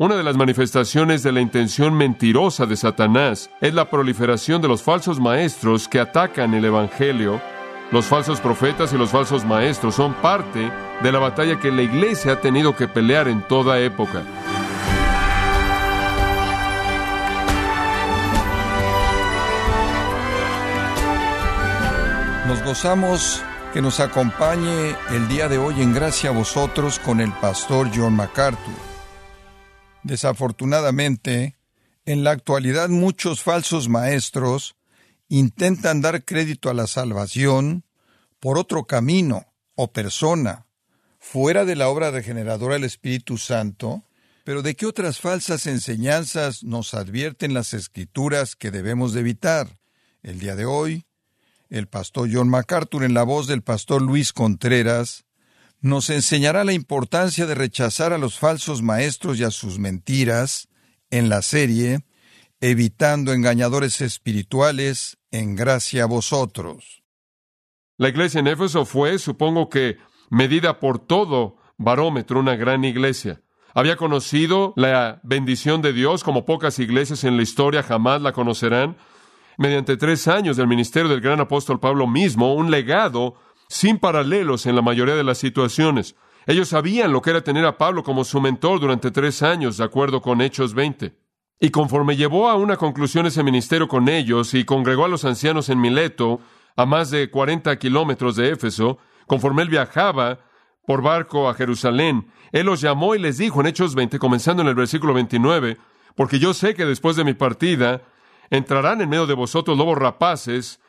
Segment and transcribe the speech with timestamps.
[0.00, 4.80] Una de las manifestaciones de la intención mentirosa de Satanás es la proliferación de los
[4.80, 7.40] falsos maestros que atacan el Evangelio.
[7.90, 10.70] Los falsos profetas y los falsos maestros son parte
[11.02, 14.22] de la batalla que la iglesia ha tenido que pelear en toda época.
[22.46, 23.42] Nos gozamos
[23.72, 28.14] que nos acompañe el día de hoy en gracia a vosotros con el pastor John
[28.14, 28.87] MacArthur.
[30.08, 31.58] Desafortunadamente,
[32.06, 34.74] en la actualidad muchos falsos maestros
[35.28, 37.84] intentan dar crédito a la salvación
[38.40, 40.64] por otro camino o persona,
[41.18, 44.02] fuera de la obra regeneradora del Espíritu Santo,
[44.44, 49.78] pero ¿de qué otras falsas enseñanzas nos advierten las escrituras que debemos de evitar?
[50.22, 51.04] El día de hoy,
[51.68, 55.26] el pastor John MacArthur en la voz del pastor Luis Contreras
[55.80, 60.68] nos enseñará la importancia de rechazar a los falsos maestros y a sus mentiras
[61.10, 62.00] en la serie
[62.60, 67.04] Evitando engañadores espirituales en gracia a vosotros.
[67.96, 69.98] La iglesia en Éfeso fue, supongo que,
[70.28, 73.42] medida por todo barómetro, una gran iglesia.
[73.74, 78.96] Había conocido la bendición de Dios como pocas iglesias en la historia jamás la conocerán.
[79.56, 83.36] Mediante tres años del ministerio del gran apóstol Pablo mismo, un legado
[83.68, 86.16] sin paralelos en la mayoría de las situaciones.
[86.46, 89.84] Ellos sabían lo que era tener a Pablo como su mentor durante tres años, de
[89.84, 91.14] acuerdo con Hechos 20.
[91.60, 95.68] Y conforme llevó a una conclusión ese ministerio con ellos y congregó a los ancianos
[95.68, 96.40] en Mileto,
[96.76, 100.38] a más de 40 kilómetros de Éfeso, conforme él viajaba
[100.86, 104.68] por barco a Jerusalén, él los llamó y les dijo en Hechos 20, comenzando en
[104.68, 105.76] el versículo 29,
[106.14, 108.00] porque yo sé que después de mi partida
[108.48, 110.80] entrarán en medio de vosotros lobos rapaces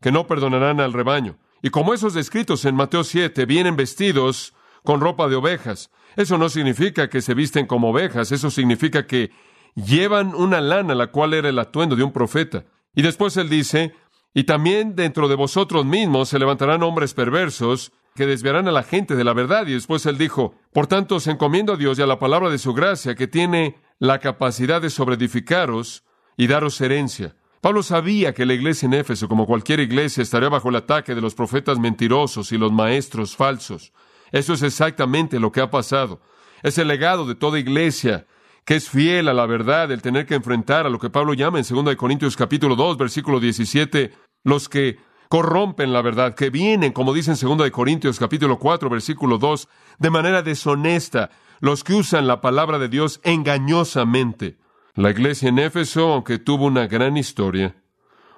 [0.00, 1.38] que no perdonarán al rebaño.
[1.62, 6.48] Y como esos descritos en Mateo 7 vienen vestidos con ropa de ovejas, eso no
[6.48, 9.30] significa que se visten como ovejas, eso significa que
[9.74, 12.64] llevan una lana, la cual era el atuendo de un profeta.
[12.94, 13.94] Y después él dice,
[14.34, 19.14] y también dentro de vosotros mismos se levantarán hombres perversos que desviarán a la gente
[19.14, 19.66] de la verdad.
[19.66, 22.58] Y después él dijo, por tanto os encomiendo a Dios y a la palabra de
[22.58, 26.04] su gracia, que tiene la capacidad de sobreedificaros
[26.36, 27.36] y daros herencia.
[27.60, 31.20] Pablo sabía que la iglesia en Éfeso, como cualquier iglesia, estaría bajo el ataque de
[31.20, 33.92] los profetas mentirosos y los maestros falsos.
[34.30, 36.20] Eso es exactamente lo que ha pasado.
[36.62, 38.26] Es el legado de toda iglesia
[38.64, 41.58] que es fiel a la verdad, el tener que enfrentar a lo que Pablo llama
[41.58, 44.12] en 2 Corintios capítulo 2, versículo 17,
[44.44, 44.98] los que
[45.30, 49.68] corrompen la verdad, que vienen, como dice en 2 Corintios capítulo 4, versículo 2,
[49.98, 51.30] de manera deshonesta,
[51.60, 54.58] los que usan la palabra de Dios engañosamente.
[54.98, 57.80] La iglesia en Éfeso, aunque tuvo una gran historia,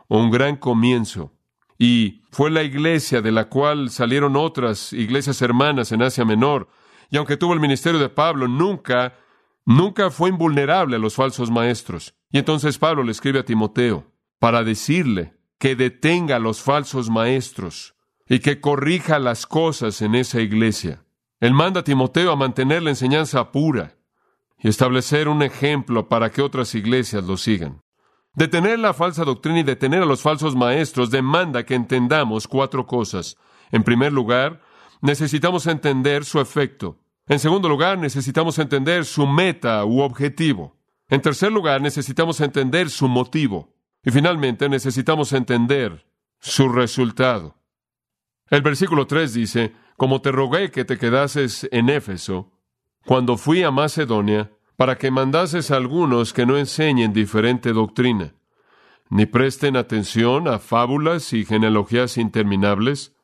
[0.09, 1.33] un gran comienzo,
[1.79, 6.69] y fue la iglesia de la cual salieron otras iglesias hermanas en Asia Menor,
[7.09, 9.15] y aunque tuvo el ministerio de Pablo, nunca,
[9.65, 12.15] nunca fue invulnerable a los falsos maestros.
[12.31, 17.95] Y entonces Pablo le escribe a Timoteo para decirle que detenga a los falsos maestros
[18.29, 21.07] y que corrija las cosas en esa iglesia.
[21.41, 23.97] Él manda a Timoteo a mantener la enseñanza pura,
[24.63, 27.83] y establecer un ejemplo para que otras iglesias lo sigan.
[28.35, 33.37] Detener la falsa doctrina y detener a los falsos maestros demanda que entendamos cuatro cosas.
[33.73, 34.61] En primer lugar,
[35.01, 36.99] necesitamos entender su efecto.
[37.27, 40.77] En segundo lugar, necesitamos entender su meta u objetivo.
[41.09, 43.75] En tercer lugar, necesitamos entender su motivo.
[44.05, 46.07] Y finalmente, necesitamos entender
[46.39, 47.57] su resultado.
[48.49, 52.53] El versículo 3 dice, Como te rogué que te quedases en Éfeso,
[53.05, 58.35] cuando fui a Macedonia para que mandases a algunos que no enseñen diferente doctrina,
[59.11, 63.15] ni presten atención a fábulas y genealogías interminables,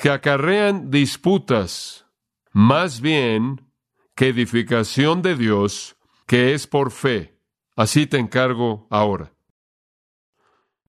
[0.00, 2.06] que acarrean disputas,
[2.52, 3.70] más bien
[4.14, 7.38] que edificación de Dios, que es por fe.
[7.76, 9.32] Así te encargo ahora.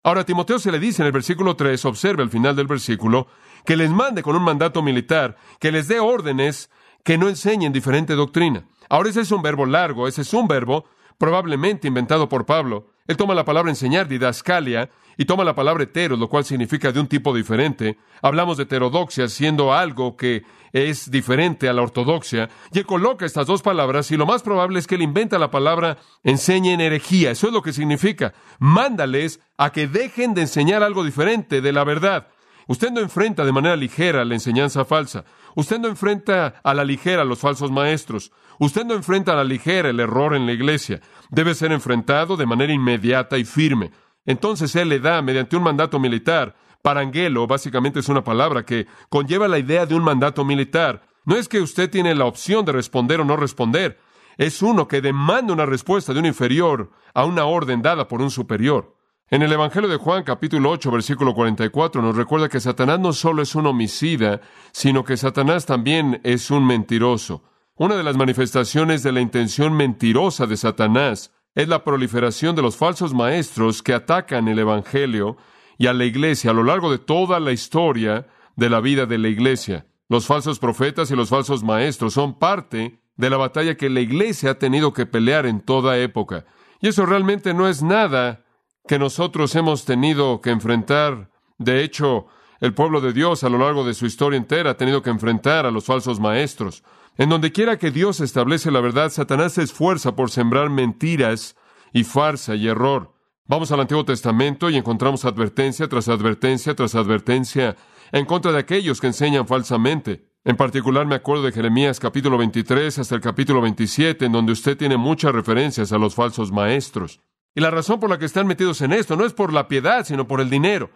[0.03, 3.27] Ahora, Timoteo se le dice en el versículo 3, observe al final del versículo,
[3.65, 6.69] que les mande con un mandato militar, que les dé órdenes
[7.07, 8.65] que no enseñen diferente doctrina.
[8.89, 10.83] Ahora ese es un verbo largo, ese es un verbo
[11.17, 12.87] probablemente inventado por Pablo.
[13.07, 16.99] Él toma la palabra enseñar, didascalia, y toma la palabra heteros, lo cual significa de
[16.99, 17.97] un tipo diferente.
[18.21, 20.43] Hablamos de heterodoxia siendo algo que
[20.73, 24.77] es diferente a la ortodoxia, y él coloca estas dos palabras, y lo más probable
[24.77, 27.31] es que él inventa la palabra enseñen herejía.
[27.31, 28.33] Eso es lo que significa.
[28.59, 32.27] Mándales a que dejen de enseñar algo diferente de la verdad.
[32.67, 35.23] Usted no enfrenta de manera ligera la enseñanza falsa.
[35.55, 38.31] Usted no enfrenta a la ligera los falsos maestros.
[38.59, 40.99] Usted no enfrenta a la ligera el error en la iglesia.
[41.29, 43.91] Debe ser enfrentado de manera inmediata y firme.
[44.25, 49.47] Entonces Él le da, mediante un mandato militar, parangelo, básicamente es una palabra que conlleva
[49.47, 51.03] la idea de un mandato militar.
[51.23, 53.99] No es que usted tiene la opción de responder o no responder.
[54.37, 58.29] es uno que demanda una respuesta de un inferior a una orden dada por un
[58.29, 58.96] superior.
[59.29, 63.41] En el Evangelio de Juan capítulo 8 versículo 44 nos recuerda que Satanás no solo
[63.41, 64.39] es un homicida,
[64.71, 67.43] sino que Satanás también es un mentiroso.
[67.75, 72.77] Una de las manifestaciones de la intención mentirosa de Satanás es la proliferación de los
[72.77, 75.35] falsos maestros que atacan el Evangelio
[75.77, 79.17] y a la iglesia a lo largo de toda la historia de la vida de
[79.17, 79.87] la iglesia.
[80.07, 84.51] Los falsos profetas y los falsos maestros son parte de la batalla que la iglesia
[84.51, 86.45] ha tenido que pelear en toda época.
[86.79, 88.45] Y eso realmente no es nada
[88.87, 91.29] que nosotros hemos tenido que enfrentar.
[91.57, 92.27] De hecho,
[92.59, 95.65] el pueblo de Dios a lo largo de su historia entera ha tenido que enfrentar
[95.65, 96.83] a los falsos maestros.
[97.17, 101.55] En donde quiera que Dios establece la verdad, Satanás se esfuerza por sembrar mentiras
[101.93, 103.13] y farsa y error.
[103.45, 107.75] Vamos al Antiguo Testamento y encontramos advertencia tras advertencia tras advertencia
[108.11, 110.27] en contra de aquellos que enseñan falsamente.
[110.43, 114.77] En particular me acuerdo de Jeremías capítulo 23 hasta el capítulo 27, en donde usted
[114.77, 117.19] tiene muchas referencias a los falsos maestros.
[117.57, 120.05] Y la razón por la que están metidos en esto no es por la piedad,
[120.05, 120.91] sino por el dinero.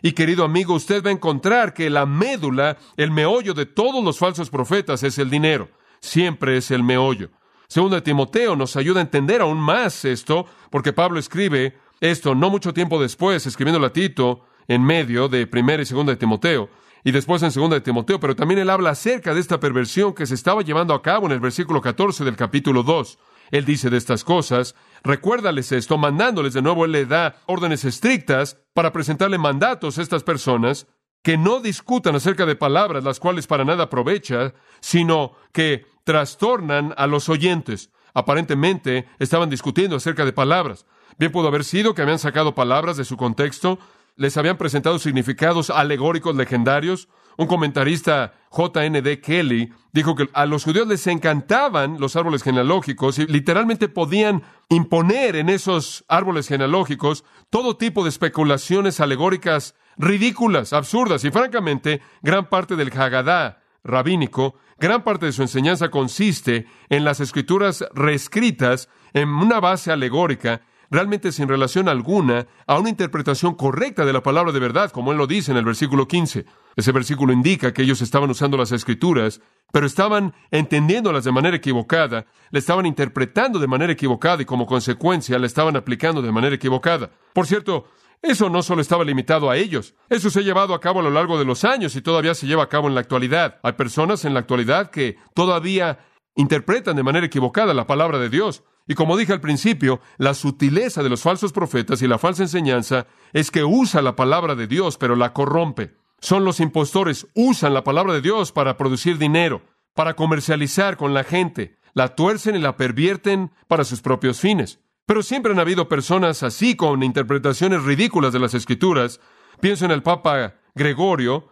[0.00, 4.18] Y querido amigo, usted va a encontrar que la médula, el meollo de todos los
[4.18, 5.68] falsos profetas es el dinero.
[6.00, 7.28] Siempre es el meollo.
[7.68, 12.48] Segundo de Timoteo nos ayuda a entender aún más esto, porque Pablo escribe esto no
[12.48, 16.70] mucho tiempo después, escribiendo a Tito en medio de primera y segunda de Timoteo,
[17.04, 20.24] y después en segunda de Timoteo, pero también él habla acerca de esta perversión que
[20.24, 23.18] se estaba llevando a cabo en el versículo 14 del capítulo 2.
[23.50, 24.74] Él dice de estas cosas,
[25.06, 30.22] recuérdales esto, mandándoles de nuevo, Él le da órdenes estrictas para presentarle mandatos a estas
[30.22, 30.86] personas
[31.22, 37.06] que no discutan acerca de palabras las cuales para nada aprovechan, sino que trastornan a
[37.06, 37.90] los oyentes.
[38.14, 40.86] Aparentemente estaban discutiendo acerca de palabras.
[41.18, 43.78] Bien pudo haber sido que habían sacado palabras de su contexto,
[44.16, 49.20] les habían presentado significados alegóricos legendarios, un comentarista, J.N.D.
[49.20, 55.36] Kelly, dijo que a los judíos les encantaban los árboles genealógicos y literalmente podían imponer
[55.36, 62.76] en esos árboles genealógicos todo tipo de especulaciones alegóricas ridículas, absurdas y francamente gran parte
[62.76, 69.60] del Haggadah rabínico, gran parte de su enseñanza consiste en las escrituras reescritas en una
[69.60, 74.90] base alegórica realmente sin relación alguna a una interpretación correcta de la palabra de verdad,
[74.90, 76.44] como él lo dice en el versículo 15.
[76.76, 79.40] Ese versículo indica que ellos estaban usando las escrituras,
[79.72, 85.38] pero estaban entendiéndolas de manera equivocada, le estaban interpretando de manera equivocada y como consecuencia
[85.38, 87.10] le estaban aplicando de manera equivocada.
[87.32, 87.86] Por cierto,
[88.22, 91.10] eso no solo estaba limitado a ellos, eso se ha llevado a cabo a lo
[91.10, 93.58] largo de los años y todavía se lleva a cabo en la actualidad.
[93.62, 95.98] Hay personas en la actualidad que todavía
[96.34, 98.62] interpretan de manera equivocada la palabra de Dios.
[98.86, 103.06] Y como dije al principio, la sutileza de los falsos profetas y la falsa enseñanza
[103.32, 105.94] es que usa la palabra de Dios, pero la corrompe.
[106.20, 109.62] Son los impostores, usan la palabra de Dios para producir dinero,
[109.94, 114.80] para comercializar con la gente, la tuercen y la pervierten para sus propios fines.
[115.04, 119.20] Pero siempre han habido personas así con interpretaciones ridículas de las escrituras.
[119.60, 121.48] Pienso en el Papa Gregorio,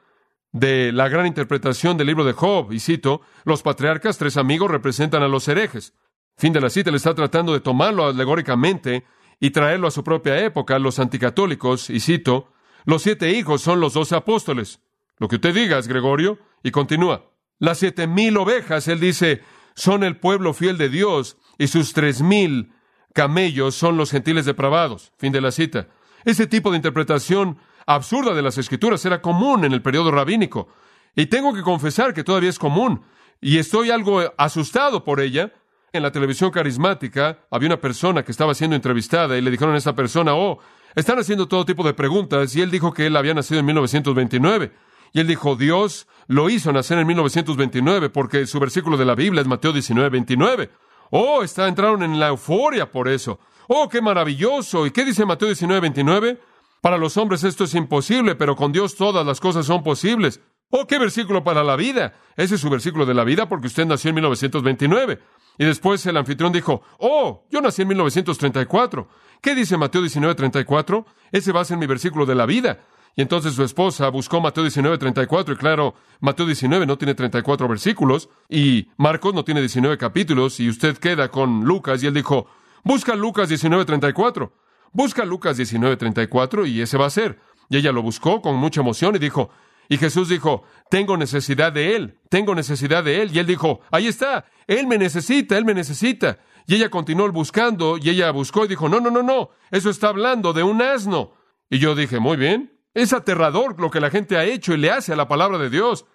[0.52, 5.22] de la gran interpretación del libro de Job, y cito, los patriarcas, tres amigos, representan
[5.22, 5.94] a los herejes.
[6.36, 9.04] Fin de la cita, le está tratando de tomarlo alegóricamente
[9.40, 12.52] y traerlo a su propia época, los anticatólicos, y cito,
[12.84, 14.80] los siete hijos son los doce apóstoles.
[15.18, 17.30] Lo que usted diga es Gregorio, y continúa.
[17.58, 19.42] Las siete mil ovejas, él dice,
[19.74, 22.72] son el pueblo fiel de Dios, y sus tres mil
[23.12, 25.12] camellos son los gentiles depravados.
[25.18, 25.88] Fin de la cita.
[26.24, 30.68] Ese tipo de interpretación absurda de las escrituras era común en el periodo rabínico.
[31.14, 33.02] Y tengo que confesar que todavía es común.
[33.40, 35.52] Y estoy algo asustado por ella,
[35.94, 39.78] en la televisión carismática había una persona que estaba siendo entrevistada y le dijeron a
[39.78, 40.58] esa persona, oh,
[40.96, 44.72] están haciendo todo tipo de preguntas y él dijo que él había nacido en 1929.
[45.12, 49.40] Y él dijo, Dios lo hizo nacer en 1929 porque su versículo de la Biblia
[49.40, 50.70] es Mateo 19, 29.
[51.10, 53.38] Oh, está, entraron en la euforia por eso.
[53.68, 54.86] Oh, qué maravilloso.
[54.86, 56.40] ¿Y qué dice Mateo 19, 29?
[56.80, 60.40] Para los hombres esto es imposible, pero con Dios todas las cosas son posibles.
[60.70, 62.14] Oh, qué versículo para la vida.
[62.36, 65.20] Ese es su versículo de la vida porque usted nació en 1929.
[65.58, 69.08] Y después el anfitrión dijo, oh, yo nací en 1934.
[69.40, 71.04] ¿Qué dice Mateo 19:34?
[71.30, 72.80] Ese va a ser mi versículo de la vida.
[73.16, 78.28] Y entonces su esposa buscó Mateo 19:34 y claro, Mateo 19 no tiene 34 versículos
[78.48, 82.48] y Marcos no tiene 19 capítulos y usted queda con Lucas y él dijo,
[82.82, 84.50] busca Lucas 19:34.
[84.92, 87.38] Busca Lucas 19:34 y ese va a ser.
[87.68, 89.50] Y ella lo buscó con mucha emoción y dijo,
[89.88, 93.30] y Jesús dijo, tengo necesidad de Él, tengo necesidad de Él.
[93.34, 96.38] Y Él dijo, ahí está, Él me necesita, Él me necesita.
[96.66, 100.08] Y ella continuó buscando y ella buscó y dijo, no, no, no, no, eso está
[100.08, 101.34] hablando de un asno.
[101.68, 104.90] Y yo dije, muy bien, es aterrador lo que la gente ha hecho y le
[104.90, 106.06] hace a la palabra de Dios.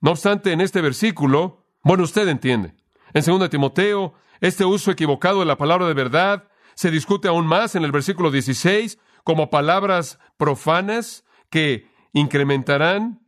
[0.00, 2.74] No obstante, en este versículo, bueno, usted entiende.
[3.14, 7.76] En 2 Timoteo, Este uso equivocado de la palabra de verdad se discute aún más
[7.76, 13.20] en el versículo 16 como palabras profanas que incrementarán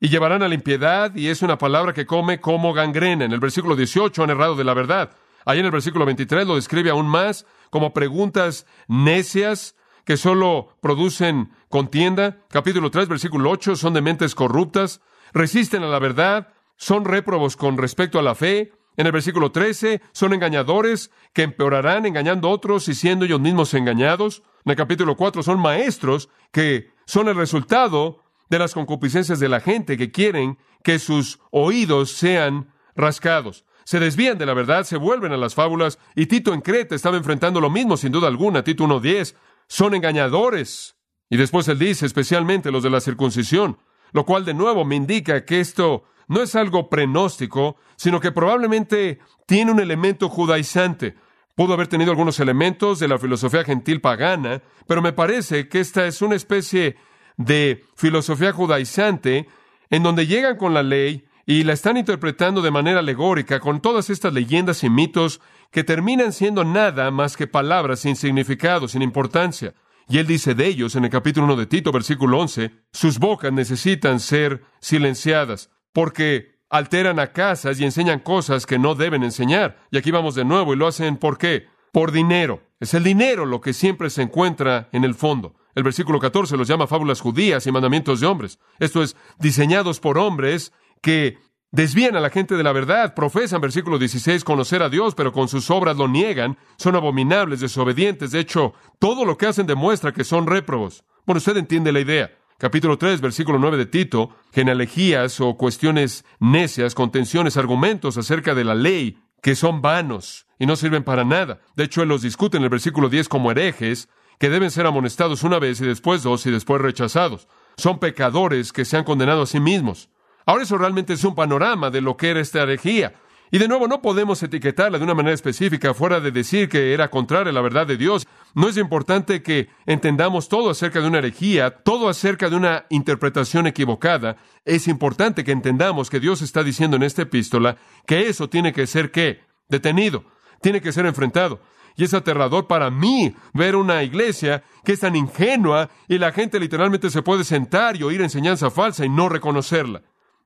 [0.00, 3.24] y llevarán a la impiedad, y es una palabra que come como gangrena.
[3.24, 5.12] En el versículo 18 han errado de la verdad.
[5.46, 11.50] Ahí en el versículo 23 lo describe aún más como preguntas necias que solo producen
[11.68, 12.38] contienda.
[12.50, 15.00] Capítulo 3, versículo 8, son de mentes corruptas,
[15.32, 18.72] resisten a la verdad, son réprobos con respecto a la fe.
[18.96, 23.74] En el versículo 13, son engañadores que empeorarán engañando a otros y siendo ellos mismos
[23.74, 24.42] engañados.
[24.64, 29.60] En el capítulo 4 son maestros que son el resultado de las concupiscencias de la
[29.60, 33.64] gente que quieren que sus oídos sean rascados.
[33.84, 37.16] Se desvían de la verdad, se vuelven a las fábulas, y Tito en Creta estaba
[37.16, 38.64] enfrentando lo mismo, sin duda alguna.
[38.64, 39.34] Tito 1.10,
[39.66, 40.96] son engañadores.
[41.28, 43.78] Y después él dice, especialmente los de la circuncisión,
[44.12, 49.18] lo cual de nuevo me indica que esto no es algo prenóstico, sino que probablemente
[49.46, 51.16] tiene un elemento judaizante.
[51.54, 56.06] Pudo haber tenido algunos elementos de la filosofía gentil pagana, pero me parece que esta
[56.06, 56.96] es una especie
[57.36, 59.48] de filosofía judaizante
[59.90, 64.10] en donde llegan con la ley y la están interpretando de manera alegórica con todas
[64.10, 69.74] estas leyendas y mitos que terminan siendo nada más que palabras sin significado, sin importancia.
[70.08, 73.52] Y él dice de ellos en el capítulo 1 de Tito, versículo 11, sus bocas
[73.52, 79.78] necesitan ser silenciadas, porque alteran a casas y enseñan cosas que no deben enseñar.
[79.90, 81.66] Y aquí vamos de nuevo y lo hacen ¿por qué?
[81.92, 82.62] Por dinero.
[82.80, 85.54] Es el dinero lo que siempre se encuentra en el fondo.
[85.74, 88.58] El versículo 14 los llama fábulas judías y mandamientos de hombres.
[88.78, 91.38] Esto es, diseñados por hombres que
[91.72, 95.48] desvían a la gente de la verdad, profesan, versículo 16, conocer a Dios, pero con
[95.48, 98.30] sus obras lo niegan, son abominables, desobedientes.
[98.30, 101.04] De hecho, todo lo que hacen demuestra que son réprobos.
[101.26, 102.30] Bueno, usted entiende la idea.
[102.58, 108.76] Capítulo 3, versículo 9 de Tito, genealogías o cuestiones necias, contenciones, argumentos acerca de la
[108.76, 111.60] ley que son vanos y no sirven para nada.
[111.74, 115.42] De hecho, él los discute en el versículo 10 como herejes, que deben ser amonestados
[115.42, 117.48] una vez y después dos y después rechazados.
[117.76, 120.08] Son pecadores que se han condenado a sí mismos.
[120.46, 123.14] Ahora eso realmente es un panorama de lo que era esta herejía.
[123.50, 127.08] Y de nuevo, no podemos etiquetarla de una manera específica fuera de decir que era
[127.08, 128.26] contraria a la verdad de Dios.
[128.54, 133.68] No es importante que entendamos todo acerca de una herejía, todo acerca de una interpretación
[133.68, 134.38] equivocada.
[134.64, 137.76] Es importante que entendamos que Dios está diciendo en esta epístola
[138.06, 139.42] que eso tiene que ser qué?
[139.68, 140.24] Detenido,
[140.60, 141.60] tiene que ser enfrentado.
[141.96, 146.58] Y es aterrador para mí ver una iglesia que es tan ingenua y la gente
[146.58, 150.02] literalmente se puede sentar y oír enseñanza falsa y no reconocerla.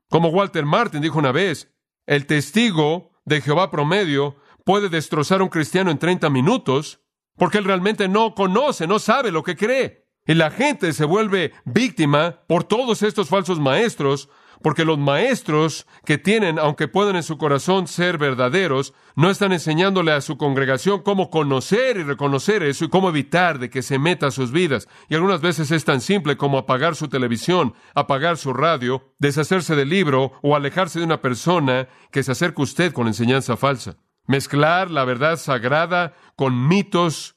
[0.09, 1.73] Como Walter Martin dijo una vez,
[2.07, 7.01] el testigo de Jehová promedio puede destrozar a un cristiano en 30 minutos
[7.37, 10.07] porque él realmente no conoce, no sabe lo que cree.
[10.27, 14.29] Y la gente se vuelve víctima por todos estos falsos maestros
[14.63, 20.13] porque los maestros que tienen, aunque puedan en su corazón ser verdaderos, no están enseñándole
[20.13, 24.29] a su congregación cómo conocer y reconocer eso y cómo evitar de que se meta
[24.29, 24.89] a sus vidas.
[25.09, 29.89] Y algunas veces es tan simple como apagar su televisión, apagar su radio, deshacerse del
[29.89, 33.97] libro o alejarse de una persona que se acerque a usted con enseñanza falsa.
[34.27, 37.37] Mezclar la verdad sagrada con mitos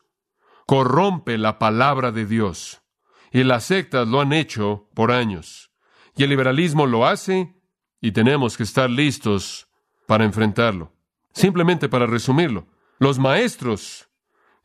[0.65, 2.81] corrompe la palabra de Dios.
[3.31, 5.70] Y las sectas lo han hecho por años.
[6.15, 7.53] Y el liberalismo lo hace
[8.01, 9.67] y tenemos que estar listos
[10.07, 10.93] para enfrentarlo.
[11.33, 12.67] Simplemente para resumirlo,
[12.99, 14.09] los maestros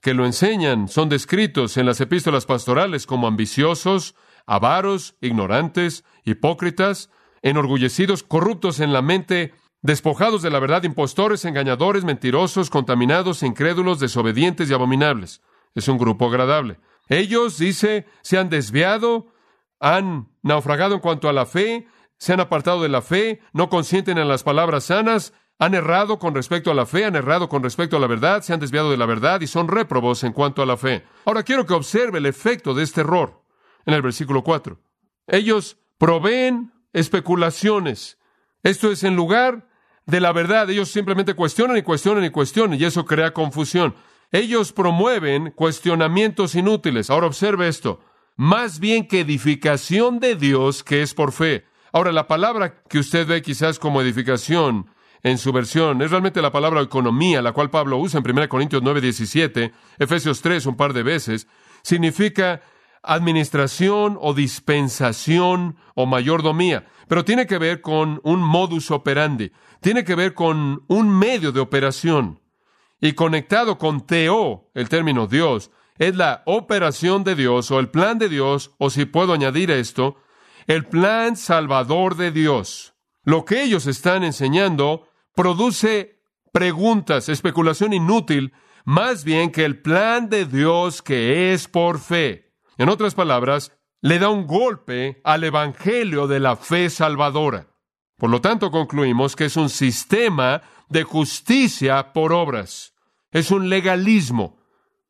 [0.00, 4.15] que lo enseñan son descritos en las epístolas pastorales como ambiciosos,
[4.47, 7.11] avaros, ignorantes, hipócritas,
[7.43, 14.71] enorgullecidos, corruptos en la mente, despojados de la verdad, impostores, engañadores, mentirosos, contaminados, incrédulos, desobedientes
[14.71, 15.43] y abominables.
[15.75, 16.79] Es un grupo agradable.
[17.09, 19.29] Ellos, dice, se han desviado,
[19.80, 21.87] han naufragado en cuanto a la fe,
[22.18, 26.35] se han apartado de la fe, no consienten en las palabras sanas, han errado con
[26.35, 28.97] respecto a la fe, han errado con respecto a la verdad, se han desviado de
[28.97, 31.04] la verdad y son réprobos en cuanto a la fe.
[31.25, 33.42] Ahora quiero que observe el efecto de este error
[33.87, 34.78] en el versículo 4.
[35.26, 38.18] Ellos proveen especulaciones.
[38.62, 39.68] Esto es en lugar
[40.04, 40.68] de la verdad.
[40.68, 43.95] Ellos simplemente cuestionan y cuestionan y cuestionan y eso crea confusión.
[44.33, 47.09] Ellos promueven cuestionamientos inútiles.
[47.09, 48.00] Ahora observe esto
[48.37, 51.64] más bien que edificación de Dios que es por fe.
[51.93, 54.90] Ahora, la palabra que usted ve quizás como edificación
[55.23, 58.83] en su versión es realmente la palabra economía, la cual Pablo usa en 1 Corintios
[58.83, 61.49] 9, 17, Efesios 3 un par de veces,
[61.83, 62.61] significa
[63.02, 70.14] administración o dispensación o mayordomía, pero tiene que ver con un modus operandi, tiene que
[70.14, 72.40] ver con un medio de operación.
[73.00, 78.19] Y conectado con teo, el término Dios, es la operación de Dios o el plan
[78.19, 80.17] de Dios, o si puedo añadir esto,
[80.67, 82.95] el plan salvador de Dios.
[83.23, 86.21] Lo que ellos están enseñando produce
[86.53, 88.53] preguntas, especulación inútil,
[88.85, 92.55] más bien que el plan de Dios que es por fe.
[92.79, 97.69] En otras palabras, le da un golpe al Evangelio de la fe salvadora.
[98.17, 102.95] Por lo tanto, concluimos que es un sistema de justicia por obras.
[103.31, 104.56] Es un legalismo,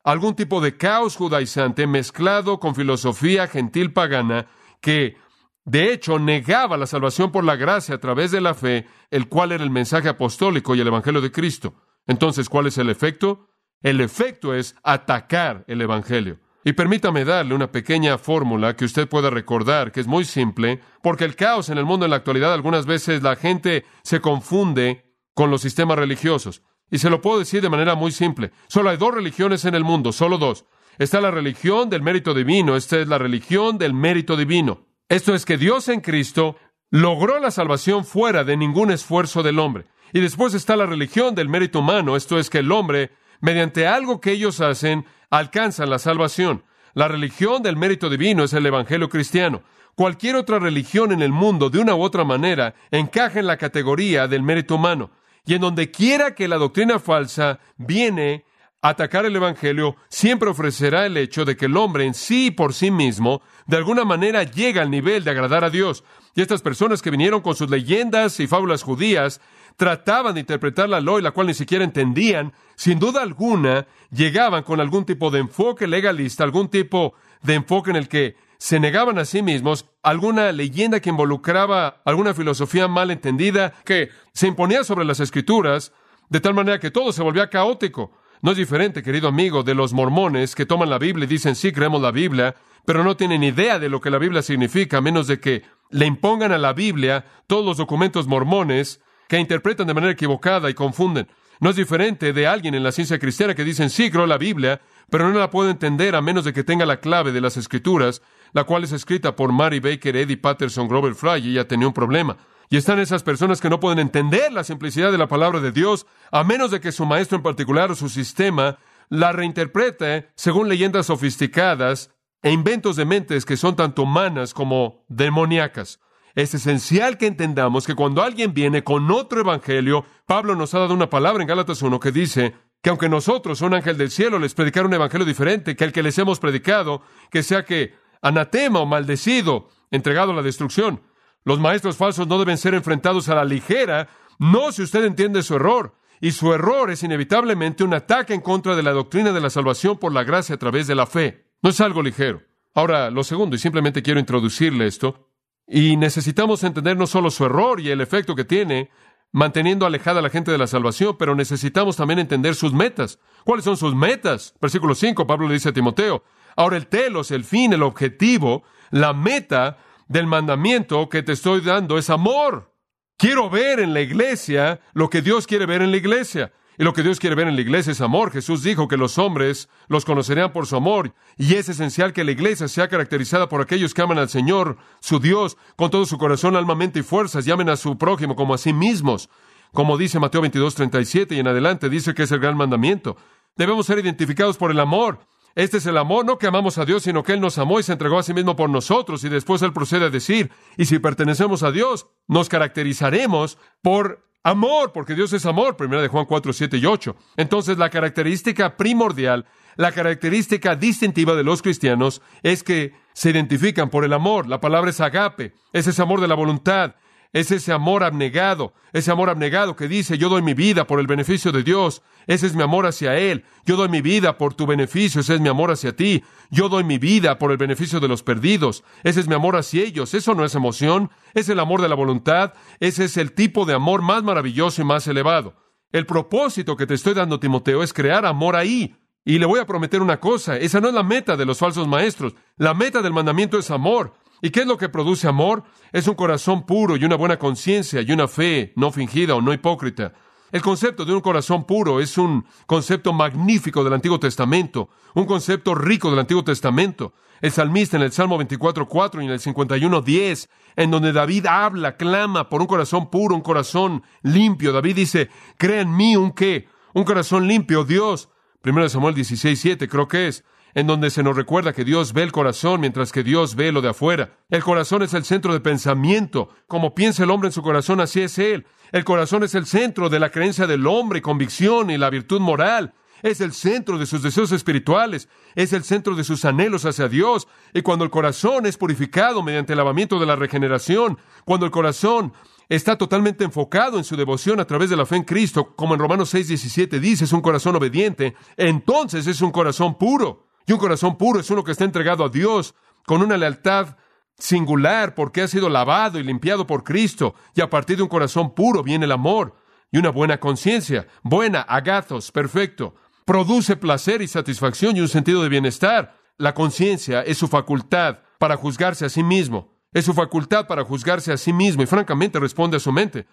[0.07, 4.47] algún tipo de caos judaizante mezclado con filosofía gentil pagana
[4.79, 5.17] que,
[5.65, 9.51] de hecho, negaba la salvación por la gracia a través de la fe, el cual
[9.51, 11.75] era el mensaje apostólico y el Evangelio de Cristo.
[12.05, 13.49] Entonces, ¿cuál es el efecto?
[13.81, 16.39] El efecto es atacar el Evangelio.
[16.63, 21.25] Y permítame darle una pequeña fórmula que usted pueda recordar, que es muy simple, porque
[21.25, 25.51] el caos en el mundo en la actualidad algunas veces la gente se confunde con
[25.51, 26.61] los sistemas religiosos.
[26.89, 28.51] Y se lo puedo decir de manera muy simple.
[28.67, 30.65] Solo hay dos religiones en el mundo, solo dos.
[30.97, 34.87] Está la religión del mérito divino, esta es la religión del mérito divino.
[35.09, 36.57] Esto es que Dios en Cristo
[36.89, 39.85] logró la salvación fuera de ningún esfuerzo del hombre.
[40.13, 44.21] Y después está la religión del mérito humano, esto es que el hombre, mediante algo
[44.21, 46.63] que ellos hacen, alcanzan la salvación.
[46.93, 49.61] La religión del mérito divino es el Evangelio cristiano.
[49.95, 54.27] Cualquier otra religión en el mundo, de una u otra manera, encaja en la categoría
[54.27, 55.11] del mérito humano.
[55.47, 58.45] Y en donde quiera que la doctrina falsa viene
[58.81, 62.73] a atacar el Evangelio, siempre ofrecerá el hecho de que el hombre en sí por
[62.73, 66.03] sí mismo, de alguna manera, llega al nivel de agradar a Dios.
[66.35, 69.39] Y estas personas que vinieron con sus leyendas y fábulas judías,
[69.77, 74.81] trataban de interpretar la ley, la cual ni siquiera entendían, sin duda alguna llegaban con
[74.81, 79.25] algún tipo de enfoque legalista, algún tipo de enfoque en el que se negaban a
[79.25, 85.19] sí mismos, alguna leyenda que involucraba alguna filosofía mal entendida que se imponía sobre las
[85.19, 85.93] escrituras,
[86.29, 88.11] de tal manera que todo se volvía caótico.
[88.41, 91.71] No es diferente, querido amigo, de los mormones que toman la Biblia y dicen sí,
[91.71, 95.27] creemos la Biblia, pero no tienen idea de lo que la Biblia significa, a menos
[95.27, 100.13] de que le impongan a la Biblia todos los documentos mormones que interpretan de manera
[100.13, 101.27] equivocada y confunden.
[101.59, 104.81] No es diferente de alguien en la ciencia cristiana que dicen, sí, creo la Biblia,
[105.09, 108.21] pero no la puedo entender a menos de que tenga la clave de las escrituras,
[108.53, 111.93] la cual es escrita por Mary Baker, Eddie Patterson, Grover Fry, y ella tenía un
[111.93, 112.37] problema.
[112.69, 116.05] Y están esas personas que no pueden entender la simplicidad de la palabra de Dios,
[116.31, 118.77] a menos de que su maestro en particular o su sistema
[119.09, 125.99] la reinterprete según leyendas sofisticadas e inventos de mentes que son tanto humanas como demoníacas.
[126.35, 130.93] Es esencial que entendamos que cuando alguien viene con otro evangelio, Pablo nos ha dado
[130.93, 134.53] una palabra en Gálatas 1 que dice que aunque nosotros, un ángel del cielo, les
[134.53, 137.95] predicara un evangelio diferente que el que les hemos predicado, que sea que
[138.27, 141.01] anatema o maldecido, entregado a la destrucción.
[141.43, 144.09] Los maestros falsos no deben ser enfrentados a la ligera,
[144.39, 145.95] no si usted entiende su error.
[146.19, 149.97] Y su error es inevitablemente un ataque en contra de la doctrina de la salvación
[149.97, 151.45] por la gracia a través de la fe.
[151.61, 152.41] No es algo ligero.
[152.73, 155.29] Ahora, lo segundo, y simplemente quiero introducirle esto,
[155.67, 158.89] y necesitamos entender no solo su error y el efecto que tiene,
[159.31, 163.19] manteniendo alejada a la gente de la salvación, pero necesitamos también entender sus metas.
[163.43, 164.53] ¿Cuáles son sus metas?
[164.61, 166.23] Versículo 5, Pablo le dice a Timoteo.
[166.57, 171.97] Ahora el telos, el fin, el objetivo, la meta del mandamiento que te estoy dando
[171.97, 172.73] es amor.
[173.15, 176.51] Quiero ver en la iglesia lo que Dios quiere ver en la iglesia.
[176.79, 178.31] Y lo que Dios quiere ver en la iglesia es amor.
[178.31, 181.13] Jesús dijo que los hombres los conocerían por su amor.
[181.35, 185.19] Y es esencial que la iglesia sea caracterizada por aquellos que aman al Señor, su
[185.19, 188.53] Dios, con todo su corazón, alma, mente y fuerzas, y amen a su prójimo como
[188.53, 189.29] a sí mismos.
[189.73, 193.17] Como dice Mateo 22, 37 y en adelante, dice que es el gran mandamiento.
[193.55, 195.19] Debemos ser identificados por el amor.
[195.57, 197.83] Este es el amor, no que amamos a Dios, sino que Él nos amó y
[197.83, 199.23] se entregó a sí mismo por nosotros.
[199.23, 204.93] Y después Él procede a decir, y si pertenecemos a Dios, nos caracterizaremos por Amor,
[204.93, 207.17] porque Dios es amor, primera de Juan 4, 7 y 8.
[207.35, 214.05] Entonces, la característica primordial, la característica distintiva de los cristianos es que se identifican por
[214.05, 214.47] el amor.
[214.47, 216.95] La palabra es agape, es ese amor de la voluntad,
[217.33, 221.07] es ese amor abnegado, ese amor abnegado que dice, yo doy mi vida por el
[221.07, 224.65] beneficio de Dios, ese es mi amor hacia Él, yo doy mi vida por tu
[224.65, 228.07] beneficio, ese es mi amor hacia ti, yo doy mi vida por el beneficio de
[228.07, 231.81] los perdidos, ese es mi amor hacia ellos, eso no es emoción, es el amor
[231.81, 235.55] de la voluntad, ese es el tipo de amor más maravilloso y más elevado.
[235.91, 238.95] El propósito que te estoy dando, Timoteo, es crear amor ahí.
[239.23, 241.85] Y le voy a prometer una cosa, esa no es la meta de los falsos
[241.85, 244.13] maestros, la meta del mandamiento es amor.
[244.41, 245.63] ¿Y qué es lo que produce amor?
[245.91, 249.53] Es un corazón puro y una buena conciencia y una fe no fingida o no
[249.53, 250.13] hipócrita.
[250.51, 255.75] El concepto de un corazón puro es un concepto magnífico del Antiguo Testamento, un concepto
[255.75, 257.13] rico del Antiguo Testamento.
[257.41, 262.49] El salmista en el Salmo 24.4 y en el 51.10, en donde David habla, clama
[262.49, 264.71] por un corazón puro, un corazón limpio.
[264.71, 268.29] David dice, crea en mí un qué, un corazón limpio, Dios.
[268.61, 270.43] Primero Samuel 16.7 creo que es
[270.77, 273.81] en donde se nos recuerda que Dios ve el corazón mientras que Dios ve lo
[273.81, 274.37] de afuera.
[274.47, 276.49] El corazón es el centro de pensamiento.
[276.67, 278.67] Como piensa el hombre en su corazón, así es él.
[278.91, 282.93] El corazón es el centro de la creencia del hombre, convicción y la virtud moral.
[283.23, 287.47] Es el centro de sus deseos espirituales, es el centro de sus anhelos hacia Dios.
[287.73, 292.33] Y cuando el corazón es purificado mediante el lavamiento de la regeneración, cuando el corazón
[292.69, 295.99] está totalmente enfocado en su devoción a través de la fe en Cristo, como en
[295.99, 300.46] Romanos 6, 17 dice, es un corazón obediente, entonces es un corazón puro.
[300.67, 302.75] Y un corazón puro es uno que está entregado a Dios
[303.07, 303.97] con una lealtad
[304.37, 307.33] singular porque ha sido lavado y limpiado por Cristo.
[307.55, 309.55] Y a partir de un corazón puro viene el amor
[309.91, 312.93] y una buena conciencia, buena, agatos, perfecto
[313.27, 316.15] produce placer y satisfacción y un sentido de bienestar.
[316.37, 319.75] La conciencia es su facultad para juzgarse a sí mismo.
[319.91, 323.27] Es su facultad para juzgarse a sí mismo y francamente responde a su mente.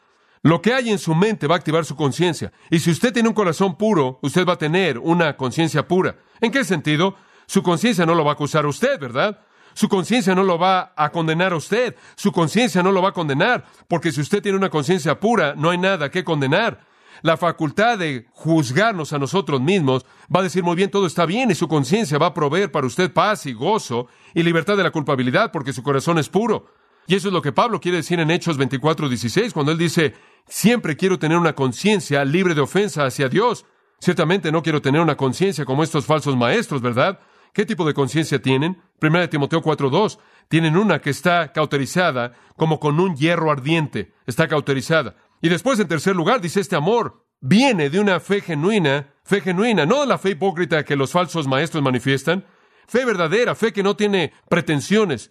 [0.45, 2.53] Lo que hay en su mente va a activar su conciencia.
[2.71, 6.17] Y si usted tiene un corazón puro, usted va a tener una conciencia pura.
[6.39, 7.17] ¿En qué sentido?
[7.47, 9.41] Su conciencia no lo va a acusar a usted, ¿verdad?
[9.73, 11.97] Su conciencia no lo va a condenar a usted.
[12.15, 13.65] Su conciencia no lo va a condenar.
[13.89, 16.79] Porque si usted tiene una conciencia pura, no hay nada que condenar
[17.23, 21.51] la facultad de juzgarnos a nosotros mismos, va a decir muy bien, todo está bien
[21.51, 24.91] y su conciencia va a proveer para usted paz y gozo y libertad de la
[24.91, 26.67] culpabilidad porque su corazón es puro.
[27.07, 30.15] Y eso es lo que Pablo quiere decir en Hechos 24, 16, cuando él dice,
[30.47, 33.67] siempre quiero tener una conciencia libre de ofensa hacia Dios.
[33.99, 37.21] Ciertamente no quiero tener una conciencia como estos falsos maestros, ¿verdad?
[37.53, 38.83] ¿Qué tipo de conciencia tienen?
[38.99, 40.19] Primera de Timoteo 4.2.
[40.49, 44.13] Tienen una que está cauterizada como con un hierro ardiente.
[44.27, 45.17] Está cauterizada.
[45.41, 49.85] Y después, en tercer lugar, dice este amor viene de una fe genuina, fe genuina,
[49.85, 52.47] no de la fe hipócrita que los falsos maestros manifiestan,
[52.87, 55.31] fe verdadera, fe que no tiene pretensiones.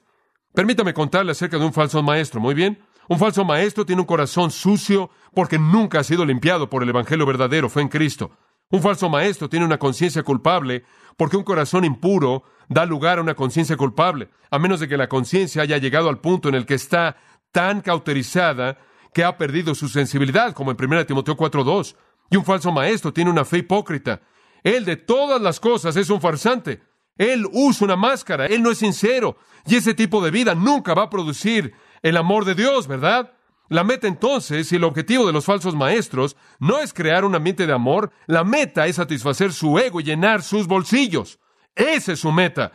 [0.54, 2.80] Permítame contarle acerca de un falso maestro, muy bien.
[3.10, 7.26] Un falso maestro tiene un corazón sucio porque nunca ha sido limpiado por el Evangelio
[7.26, 8.32] verdadero, fe en Cristo.
[8.70, 10.84] Un falso maestro tiene una conciencia culpable
[11.18, 15.10] porque un corazón impuro da lugar a una conciencia culpable, a menos de que la
[15.10, 17.18] conciencia haya llegado al punto en el que está
[17.52, 18.78] tan cauterizada
[19.13, 21.96] que ha perdido su sensibilidad, como en 1 Timoteo 4.2.
[22.30, 24.22] Y un falso maestro tiene una fe hipócrita.
[24.63, 26.82] Él de todas las cosas es un farsante.
[27.17, 29.38] Él usa una máscara, él no es sincero.
[29.65, 33.34] Y ese tipo de vida nunca va a producir el amor de Dios, ¿verdad?
[33.69, 37.65] La meta entonces y el objetivo de los falsos maestros no es crear un ambiente
[37.65, 41.39] de amor, la meta es satisfacer su ego y llenar sus bolsillos.
[41.76, 42.73] Esa es su meta.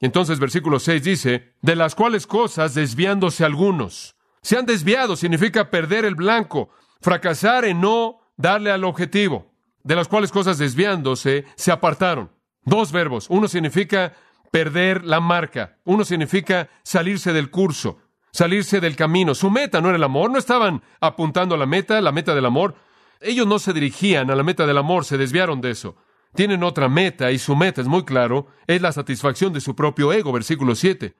[0.00, 4.16] Entonces versículo 6 dice, de las cuales cosas desviándose algunos.
[4.40, 6.70] Se han desviado, significa perder el blanco,
[7.00, 12.30] fracasar en no darle al objetivo, de las cuales cosas desviándose se apartaron.
[12.64, 13.26] Dos verbos.
[13.30, 14.14] Uno significa
[14.50, 17.98] perder la marca, uno significa salirse del curso,
[18.32, 19.34] salirse del camino.
[19.34, 22.46] Su meta no era el amor, no estaban apuntando a la meta, la meta del
[22.46, 22.76] amor.
[23.20, 25.96] Ellos no se dirigían a la meta del amor, se desviaron de eso.
[26.34, 30.12] Tienen otra meta y su meta es muy claro, es la satisfacción de su propio
[30.12, 31.16] ego, versículo 7.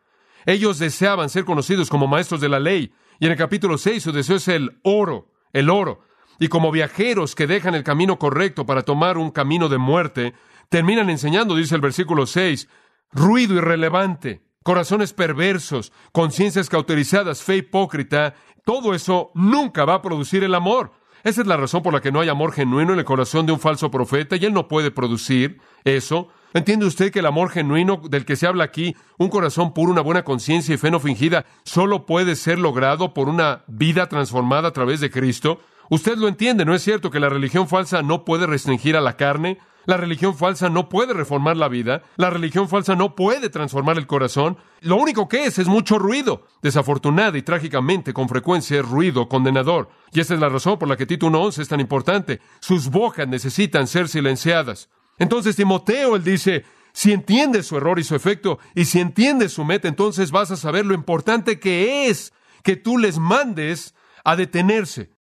[0.46, 4.12] Ellos deseaban ser conocidos como maestros de la ley, y en el capítulo 6 su
[4.12, 6.02] deseo es el oro, el oro.
[6.38, 10.34] Y como viajeros que dejan el camino correcto para tomar un camino de muerte,
[10.68, 12.68] terminan enseñando, dice el versículo 6,
[13.12, 20.54] ruido irrelevante, corazones perversos, conciencias cauterizadas, fe hipócrita, todo eso nunca va a producir el
[20.54, 20.92] amor.
[21.24, 23.52] Esa es la razón por la que no hay amor genuino en el corazón de
[23.52, 26.28] un falso profeta y él no puede producir eso.
[26.54, 30.00] ¿Entiende usted que el amor genuino del que se habla aquí, un corazón puro, una
[30.00, 34.72] buena conciencia y fe no fingida, solo puede ser logrado por una vida transformada a
[34.72, 35.60] través de Cristo?
[35.90, 39.16] Usted lo entiende, ¿no es cierto que la religión falsa no puede restringir a la
[39.16, 39.58] carne?
[39.86, 42.02] La religión falsa no puede reformar la vida.
[42.16, 44.58] La religión falsa no puede transformar el corazón.
[44.82, 46.46] Lo único que es es mucho ruido.
[46.60, 49.88] Desafortunada y trágicamente, con frecuencia es ruido condenador.
[50.12, 52.40] Y esa es la razón por la que Tito 1.11 es tan importante.
[52.60, 54.90] Sus bocas necesitan ser silenciadas.
[55.18, 59.64] Entonces Timoteo, él dice, si entiendes su error y su efecto, y si entiendes su
[59.64, 65.16] meta, entonces vas a saber lo importante que es que tú les mandes a detenerse.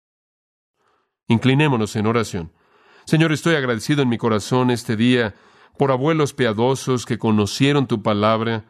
[1.27, 2.51] Inclinémonos en oración.
[3.05, 5.35] Señor, estoy agradecido en mi corazón este día
[5.77, 8.65] por abuelos piadosos que conocieron tu palabra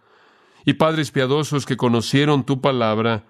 [0.66, 3.26] y padres piadosos que conocieron tu palabra,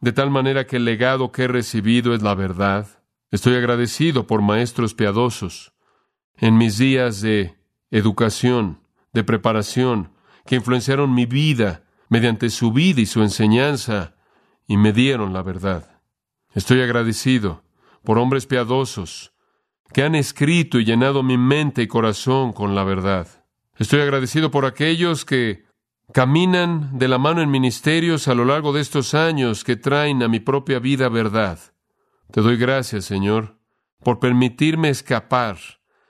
[0.00, 3.02] de tal manera que el legado que he recibido es la verdad.
[3.30, 5.72] Estoy agradecido por maestros piadosos
[6.36, 7.56] en mis días de
[7.90, 8.80] educación,
[9.12, 10.12] de preparación,
[10.46, 14.14] que influenciaron mi vida mediante su vida y su enseñanza
[14.66, 16.00] y me dieron la verdad.
[16.52, 17.63] Estoy agradecido
[18.04, 19.32] por hombres piadosos
[19.92, 23.28] que han escrito y llenado mi mente y corazón con la verdad.
[23.76, 25.64] Estoy agradecido por aquellos que
[26.12, 30.28] caminan de la mano en ministerios a lo largo de estos años que traen a
[30.28, 31.58] mi propia vida verdad.
[32.30, 33.58] Te doy gracias, Señor,
[34.02, 35.58] por permitirme escapar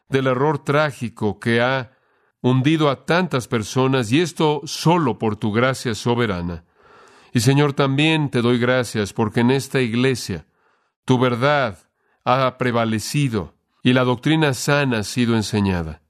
[0.09, 1.93] del error trágico que ha
[2.41, 6.65] hundido a tantas personas y esto solo por tu gracia soberana.
[7.33, 10.47] Y Señor, también te doy gracias porque en esta iglesia
[11.05, 11.79] Tu verdad
[12.25, 16.03] ha prevalecido y la doctrina sana ha sido enseñada.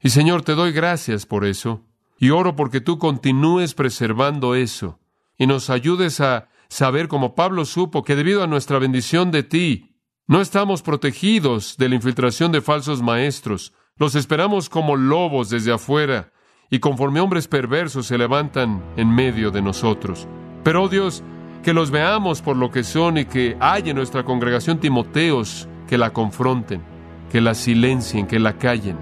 [0.00, 1.84] Y Señor, te doy gracias por eso.
[2.18, 4.98] Y oro porque tú continúes preservando eso
[5.36, 9.94] y nos ayudes a saber, como Pablo supo, que debido a nuestra bendición de ti,
[10.26, 13.72] no estamos protegidos de la infiltración de falsos maestros.
[13.96, 16.32] Los esperamos como lobos desde afuera
[16.70, 20.28] y conforme hombres perversos se levantan en medio de nosotros.
[20.64, 21.22] Pero, oh Dios,
[21.62, 25.98] que los veamos por lo que son y que haya en nuestra congregación Timoteos que
[25.98, 26.82] la confronten,
[27.30, 28.96] que la silencien, que la callen,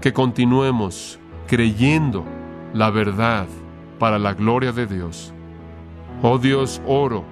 [0.00, 2.24] que continuemos creyendo
[2.74, 3.46] la verdad
[3.98, 5.32] para la gloria de Dios.
[6.22, 7.24] Oh Dios, oro,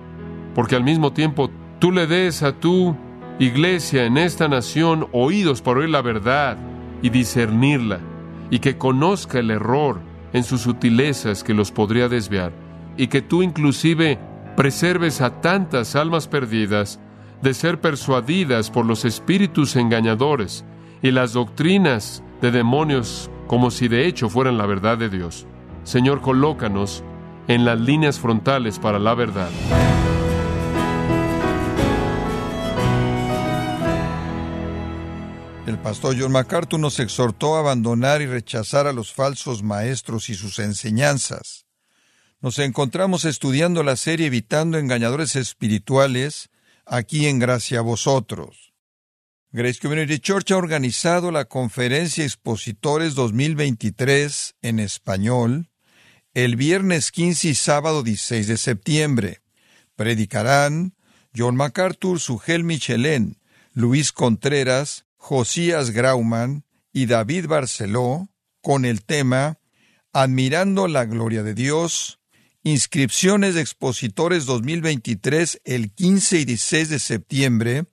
[0.55, 2.97] porque al mismo tiempo tú le des a tu
[3.39, 6.57] iglesia en esta nación oídos para oír la verdad
[7.03, 8.01] y discernirla,
[8.51, 10.01] y que conozca el error
[10.33, 12.53] en sus sutilezas que los podría desviar,
[12.97, 14.19] y que tú inclusive
[14.57, 17.01] preserves a tantas almas perdidas
[17.43, 20.65] de ser persuadidas por los espíritus engañadores
[21.03, 25.47] y las doctrinas de demonios como si de hecho fueran la verdad de Dios.
[25.85, 27.05] Señor, colócanos
[27.49, 29.51] en las líneas frontales para la verdad.
[35.67, 40.35] El pastor John MacArthur nos exhortó a abandonar y rechazar a los falsos maestros y
[40.35, 41.64] sus enseñanzas.
[42.45, 46.51] Nos encontramos estudiando la serie Evitando Engañadores Espirituales
[46.85, 48.75] aquí en Gracia a Vosotros.
[49.51, 55.71] Grace Community Church ha organizado la Conferencia Expositores 2023 en español
[56.35, 59.41] el viernes 15 y sábado 16 de septiembre.
[59.97, 60.95] Predicarán
[61.35, 63.41] John MacArthur, Sugel Michelén,
[63.73, 68.29] Luis Contreras, Josías Grauman y David Barceló
[68.61, 69.61] con el tema
[70.13, 72.21] Admirando la Gloria de Dios,
[72.65, 77.85] inscripciones de expositores 2023 el 15 y 16 de septiembre,